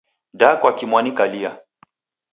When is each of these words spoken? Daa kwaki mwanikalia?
Daa 0.39 0.55
kwaki 0.61 0.85
mwanikalia? 0.89 1.51